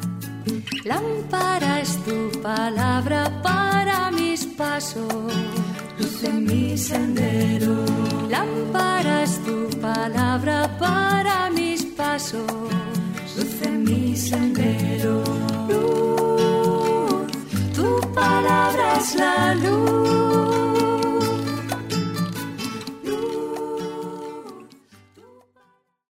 Lámpara 0.84 1.82
tu 2.04 2.40
palabra 2.40 3.42
para 3.42 4.10
mis 4.10 4.46
pasos 4.46 5.32
luz 5.98 6.24
en 6.24 6.44
mi 6.44 6.76
sendero. 6.76 7.84
Lámpara 8.28 9.24
tu 9.44 9.68
palabra 9.80 10.76
para 10.78 11.50
mis 11.50 11.84
pasos, 11.84 12.42
luz 13.36 13.70
mi 13.70 14.16
sendero 14.16 16.07
tu 17.78 18.00
palabra 18.12 18.98
es 18.98 19.14
la 19.14 19.54
luz. 19.54 20.47